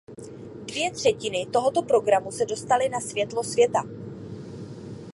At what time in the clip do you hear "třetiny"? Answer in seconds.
0.91-1.45